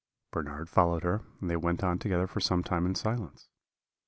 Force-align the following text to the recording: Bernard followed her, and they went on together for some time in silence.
Bernard 0.31 0.67
followed 0.67 1.03
her, 1.03 1.23
and 1.39 1.47
they 1.47 1.55
went 1.55 1.83
on 1.83 1.99
together 1.99 2.25
for 2.25 2.39
some 2.39 2.63
time 2.63 2.87
in 2.87 2.95
silence. 2.95 3.49